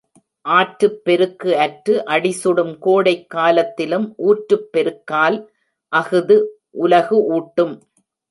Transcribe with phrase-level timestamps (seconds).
[0.45, 5.37] ஆற்றுப் பெருக்கு அற்று அடிசுடும் கோடைக் காலத்திலும் ஊற்றுப் பெருக்கால்
[5.93, 6.37] அஃது
[6.77, 7.75] உலகு ஊட்டும்.